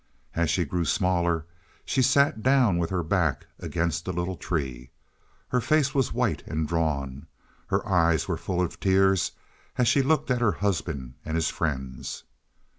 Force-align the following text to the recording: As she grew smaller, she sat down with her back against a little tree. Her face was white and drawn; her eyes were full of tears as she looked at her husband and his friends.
As 0.33 0.49
she 0.49 0.65
grew 0.65 0.83
smaller, 0.85 1.45
she 1.85 2.01
sat 2.01 2.41
down 2.41 2.79
with 2.79 2.89
her 2.89 3.03
back 3.03 3.45
against 3.59 4.07
a 4.07 4.11
little 4.11 4.35
tree. 4.35 4.89
Her 5.49 5.61
face 5.61 5.93
was 5.93 6.11
white 6.11 6.41
and 6.47 6.67
drawn; 6.67 7.27
her 7.67 7.87
eyes 7.87 8.27
were 8.27 8.35
full 8.35 8.61
of 8.63 8.79
tears 8.79 9.33
as 9.77 9.87
she 9.87 10.01
looked 10.01 10.31
at 10.31 10.41
her 10.41 10.53
husband 10.53 11.13
and 11.23 11.35
his 11.35 11.49
friends. 11.49 12.23